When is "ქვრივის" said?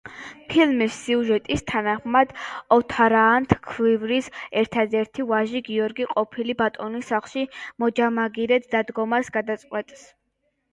3.69-4.31